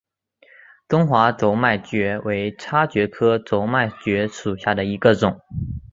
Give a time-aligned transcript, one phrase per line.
[0.87, 5.39] 中华轴脉蕨为叉蕨科轴脉蕨属下的一个种。